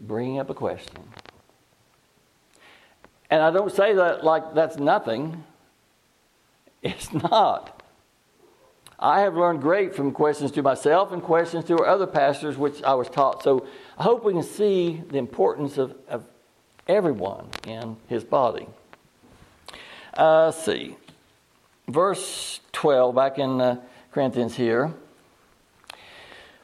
[0.00, 1.02] bringing up a question.
[3.28, 5.44] And I don't say that like that's nothing.
[6.82, 7.75] It's not.
[8.98, 12.94] I have learned great from questions to myself and questions to other pastors, which I
[12.94, 13.42] was taught.
[13.42, 13.66] So
[13.98, 16.24] I hope we can see the importance of, of
[16.88, 18.66] everyone in his body.
[20.14, 20.96] Uh, see.
[21.88, 23.80] Verse 12, back in uh,
[24.12, 24.92] Corinthians here.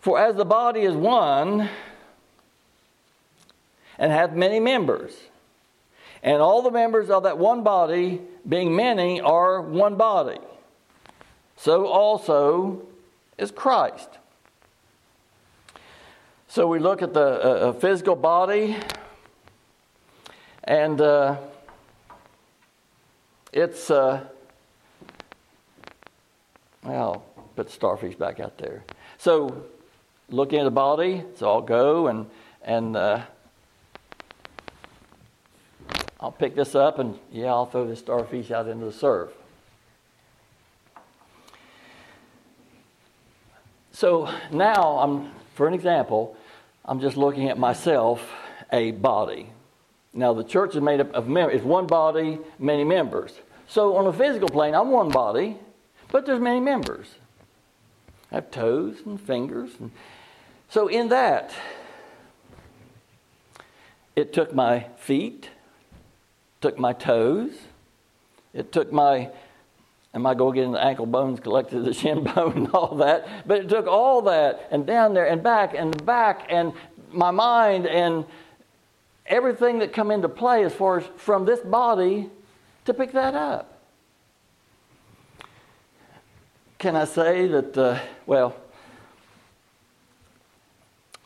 [0.01, 1.69] For as the body is one
[3.99, 5.15] and hath many members,
[6.23, 10.39] and all the members of that one body, being many, are one body
[11.63, 12.83] so also
[13.39, 14.19] is Christ.
[16.49, 18.77] So we look at the uh, uh, physical body,
[20.65, 21.37] and uh,
[23.53, 24.25] it's, uh,
[26.83, 27.23] well,
[27.55, 28.83] put the starfish back out there.
[29.19, 29.65] So
[30.31, 32.27] looking at the body, so I'll go and,
[32.65, 33.23] and uh,
[36.19, 39.31] I'll pick this up and, yeah, I'll throw the starfish out into the surf.
[44.03, 46.37] So now I'm, for an example,
[46.85, 48.33] I'm just looking at myself,
[48.73, 49.53] a body.
[50.13, 51.59] Now the church is made up of members.
[51.59, 53.39] It's one body, many members.
[53.69, 55.57] So on a physical plane, I'm one body,
[56.11, 57.15] but there's many members.
[58.33, 59.71] I have toes and fingers.
[59.79, 59.93] And
[60.69, 61.55] so in that,
[64.17, 65.49] it took my feet,
[66.61, 67.53] took my toes,
[68.53, 69.31] it took my
[70.15, 73.47] Am I going to get the ankle bones collected, the shin bone, and all that?
[73.47, 76.73] But it took all that and down there and back and back and
[77.11, 78.27] my mind and
[79.27, 82.29] everything that come into play as far as from this body
[82.85, 83.81] to pick that up.
[86.79, 88.57] Can I say that, uh, well,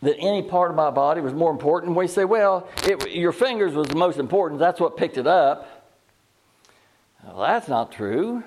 [0.03, 1.97] that any part of my body was more important.
[1.97, 4.61] We say, well, it, your fingers was the most important.
[4.61, 5.89] That's what picked it up.
[7.25, 8.45] Well, that's not true.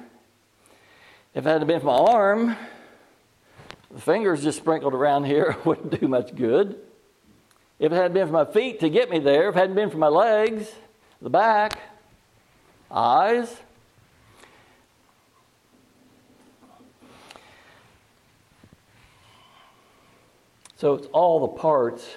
[1.34, 2.58] If it had been for my arm,
[3.92, 6.80] the fingers just sprinkled around here wouldn't do much good.
[7.80, 9.90] If it hadn't been for my feet to get me there, if it hadn't been
[9.90, 10.70] for my legs,
[11.22, 11.80] the back,
[12.92, 13.56] eyes,
[20.80, 22.16] So it's all the parts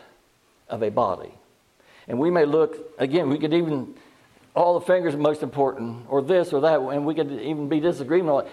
[0.68, 1.34] of a body.
[2.06, 3.96] And we may look, again, we could even,
[4.54, 7.80] all the fingers are most important, or this or that, and we could even be
[7.80, 8.52] disagreeing on it.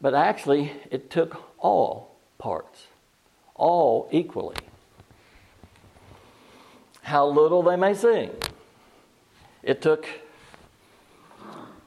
[0.00, 2.86] But actually, it took all parts,
[3.54, 4.56] all equally.
[7.02, 8.30] How little they may seem.
[9.62, 10.06] It took,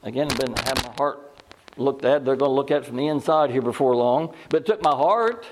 [0.02, 1.40] again, I've been having my heart
[1.76, 2.24] looked at.
[2.24, 4.34] They're going to look at from the inside here before long.
[4.48, 5.46] But it took my heart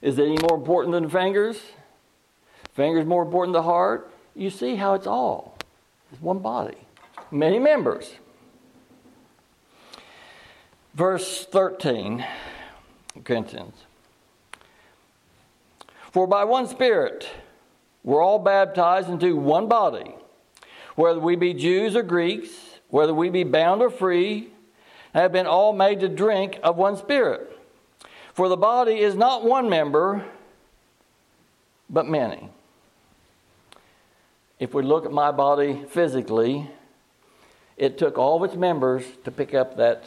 [0.00, 1.60] is it any more important than fingers?
[2.74, 4.12] Fingers more important than the heart?
[4.34, 5.56] You see how it's all.
[6.12, 6.76] It's one body,
[7.30, 8.14] many members.
[10.98, 12.26] Verse 13,
[13.22, 13.84] Corinthians.
[16.10, 17.28] For by one Spirit
[18.02, 20.12] we're all baptized into one body,
[20.96, 22.48] whether we be Jews or Greeks,
[22.88, 24.48] whether we be bound or free,
[25.14, 27.56] have been all made to drink of one Spirit.
[28.34, 30.24] For the body is not one member,
[31.88, 32.50] but many.
[34.58, 36.68] If we look at my body physically,
[37.76, 40.02] it took all of its members to pick up that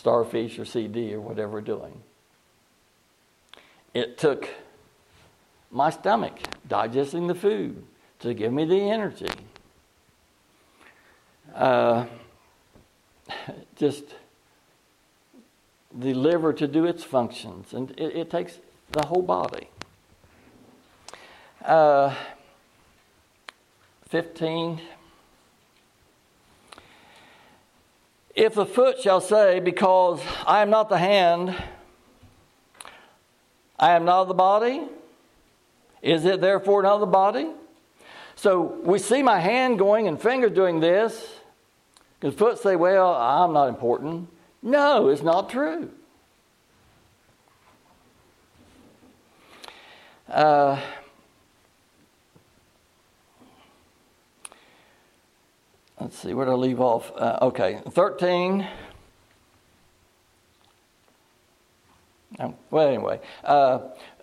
[0.00, 2.00] starfish or CD or whatever doing.
[3.92, 4.48] It took
[5.70, 7.84] my stomach digesting the food
[8.20, 9.28] to give me the energy.
[11.54, 12.06] Uh,
[13.76, 14.04] just
[15.94, 18.58] the liver to do its functions, and it, it takes
[18.92, 19.68] the whole body.
[21.62, 22.14] Uh,
[24.08, 24.80] 15.
[28.34, 31.54] If the foot shall say, Because I am not the hand,
[33.78, 34.82] I am not of the body,
[36.02, 37.48] is it therefore not of the body?
[38.36, 41.36] So we see my hand going and fingers doing this.
[42.18, 44.28] Because foot say, Well, I'm not important.
[44.62, 45.90] No, it's not true.
[50.28, 50.80] Uh,
[56.10, 57.12] let's see, where did I leave off?
[57.14, 58.66] Uh, okay, 13.
[62.40, 63.78] Um, well, anyway, uh,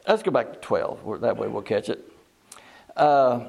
[0.05, 1.21] let's go back to 12.
[1.21, 2.03] That way we'll catch it.
[2.97, 3.47] Uh,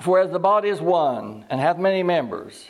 [0.00, 2.68] For as the body is one and hath many members,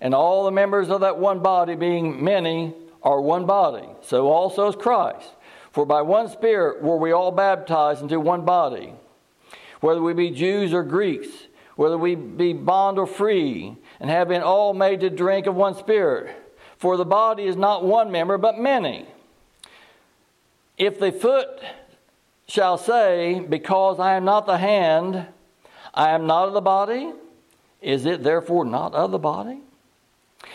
[0.00, 2.72] and all the members of that one body, being many,
[3.02, 3.86] are one body.
[4.00, 5.28] So also is Christ.
[5.70, 8.94] For by one Spirit were we all baptized into one body,
[9.80, 11.28] whether we be Jews or Greeks,
[11.76, 15.74] whether we be bond or free, and have been all made to drink of one
[15.74, 16.34] Spirit.
[16.78, 19.06] For the body is not one member, but many.
[20.76, 21.60] If the foot
[22.48, 25.26] shall say, Because I am not the hand,
[25.94, 27.12] I am not of the body,
[27.80, 29.60] is it therefore not of the body?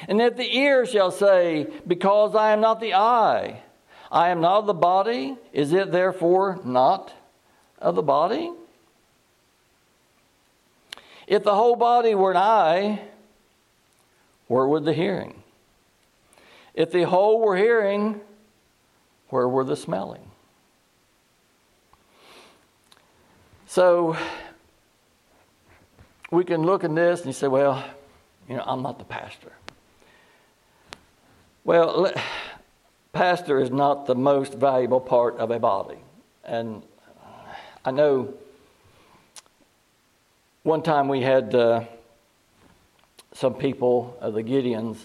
[0.07, 3.63] And if the ear shall say, Because I am not the eye,
[4.11, 7.13] I am not of the body, is it therefore not
[7.79, 8.51] of the body?
[11.31, 12.99] If the whole body were an eye,
[14.47, 15.41] where would the hearing?
[16.73, 18.19] If the whole were hearing,
[19.29, 20.29] where were the smelling?
[23.65, 24.17] So
[26.31, 27.81] we can look at this and you say, well,
[28.49, 29.53] you know, I'm not the pastor.
[31.63, 32.11] Well,
[33.13, 35.99] pastor is not the most valuable part of a body.
[36.43, 36.83] And
[37.85, 38.33] I know
[40.63, 41.83] one time we had uh,
[43.33, 44.97] some people, uh, the Gideons,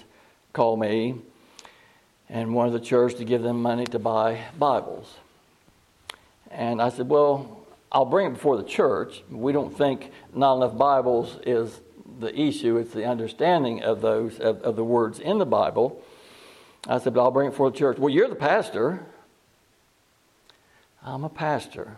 [0.53, 1.17] call me
[2.29, 5.15] and wanted the church to give them money to buy Bibles.
[6.51, 9.23] And I said, Well, I'll bring it before the church.
[9.31, 11.81] We don't think not enough Bibles is
[12.21, 16.03] the issue, it's the understanding of those, of, of the words in the Bible.
[16.89, 17.99] I said, but I'll bring it for the church.
[17.99, 19.05] Well, you're the pastor.
[21.03, 21.97] I'm a pastor.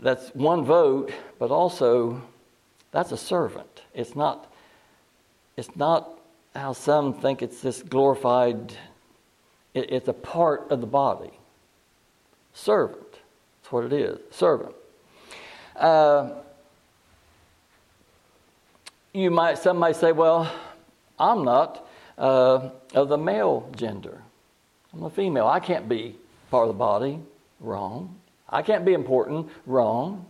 [0.00, 2.22] That's one vote, but also
[2.90, 3.82] that's a servant.
[3.94, 4.52] It's not,
[5.56, 6.08] it's not
[6.54, 8.72] how some think it's this glorified,
[9.74, 11.32] it, it's a part of the body.
[12.52, 13.00] Servant.
[13.62, 14.18] That's what it is.
[14.30, 14.74] Servant.
[15.74, 16.34] Uh,
[19.12, 20.52] you might, some might say, well,
[21.18, 21.88] I'm not
[22.18, 24.22] uh, of the male gender.
[24.92, 25.46] I'm a female.
[25.46, 26.16] I can't be
[26.50, 27.20] part of the body.
[27.58, 28.14] Wrong.
[28.54, 29.50] I can't be important.
[29.66, 30.26] Wrong.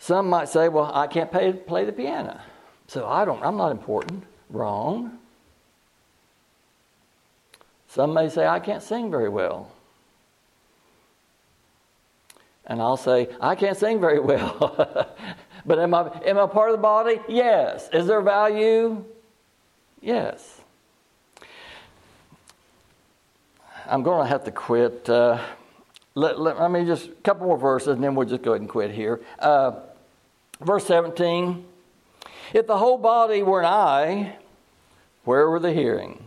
[0.00, 2.40] Some might say, well, I can't play, play the piano.
[2.88, 4.24] So I don't, I'm not important.
[4.48, 5.18] Wrong.
[7.86, 9.70] Some may say, I can't sing very well.
[12.66, 15.14] And I'll say, I can't sing very well.
[15.66, 17.20] but am I, am I part of the body?
[17.28, 17.88] Yes.
[17.92, 19.04] Is there value?
[20.00, 20.59] Yes.
[23.90, 25.10] I'm going to have to quit.
[25.10, 25.42] Uh,
[26.14, 28.60] let, let, let, me just, a couple more verses, and then we'll just go ahead
[28.60, 29.20] and quit here.
[29.40, 29.80] Uh,
[30.60, 31.64] verse 17
[32.54, 34.36] If the whole body were an eye,
[35.24, 36.22] where were the hearing?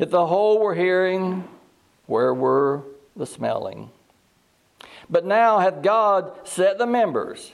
[0.00, 1.44] If the whole were hearing,
[2.06, 2.82] where were
[3.14, 3.90] the smelling?
[5.08, 7.52] But now hath God set the members,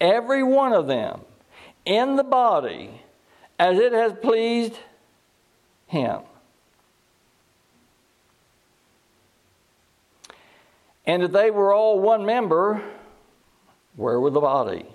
[0.00, 1.20] every one of them,
[1.84, 3.02] in the body
[3.58, 4.78] as it has pleased
[5.86, 6.22] him.
[11.06, 12.82] And if they were all one member,
[13.94, 14.86] where were the body?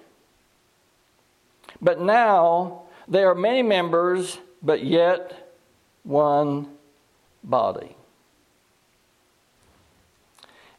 [1.82, 5.55] But now there are many members, but yet
[6.03, 6.68] one
[7.43, 7.95] body.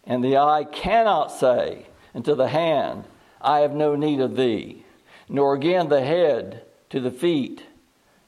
[0.05, 3.05] And the eye cannot say unto the hand,
[3.41, 4.85] I have no need of thee,
[5.29, 7.65] nor again the head to the feet,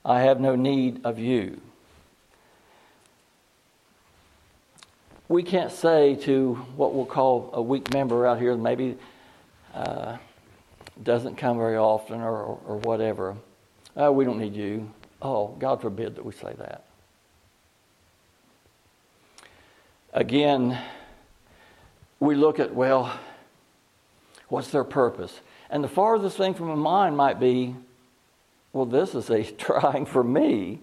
[0.05, 1.61] I have no need of you.
[5.29, 8.97] We can't say to what we'll call a weak member out here, maybe
[9.75, 10.18] uh,
[11.03, 13.35] doesn't come very often or, or, whatever,
[13.97, 14.91] oh, we don't need you.
[15.22, 16.85] Oh, God forbid that we say that.
[20.12, 20.79] Again,
[22.20, 23.18] we look at, well,
[24.49, 25.41] what's their purpose?
[25.70, 27.75] And the farthest thing from my mind might be,
[28.72, 30.81] well, this is a trying for me.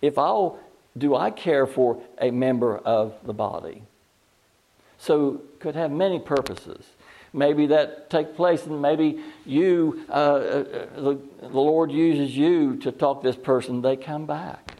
[0.00, 0.58] If I'll,
[0.96, 3.82] do I care for a member of the body?
[4.98, 6.84] So could have many purposes.
[7.32, 10.62] Maybe that take place, and maybe you, uh, uh,
[10.94, 13.80] the, the Lord uses you to talk this person.
[13.80, 14.74] They come back,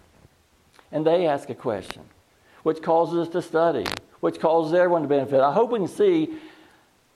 [0.91, 2.03] and they ask a question,
[2.63, 3.87] which causes us to study,
[4.21, 5.41] which causes everyone to benefit.
[5.41, 6.35] I hope we can see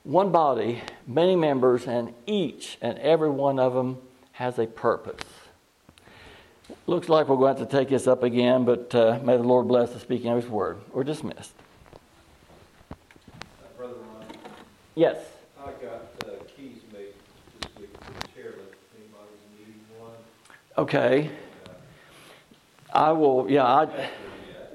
[0.05, 3.99] one body, many members, and each and every one of them
[4.33, 5.21] has a purpose.
[6.87, 9.43] Looks like we're going to have to take this up again, but uh, may the
[9.43, 10.79] Lord bless the speaking of His word.
[10.93, 11.53] We're dismissed.
[13.77, 14.25] Brother Ron,
[14.95, 15.17] Yes.
[15.61, 17.15] I got uh, keys made
[17.61, 18.67] this week for the chairman.
[18.97, 20.13] Anybody's needing one?
[20.79, 21.31] Okay.
[22.93, 24.11] I will, yeah, I,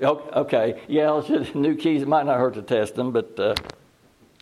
[0.03, 0.81] okay.
[0.87, 2.03] Yeah, just new keys.
[2.03, 3.55] It might not hurt to test them, but uh,